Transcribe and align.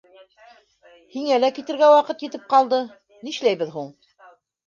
Һиңә 1.15 1.35
лә 1.41 1.49
китергә 1.57 1.89
ваҡыт 1.95 2.25
етеп 2.27 2.49
ҡалды, 2.53 2.81
нишләйбеҙ 3.27 3.73
һуң? 3.79 3.93